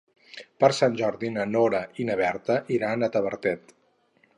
[0.63, 3.81] Per Sant Jordi na Nora i na Berta iran a Tavertet.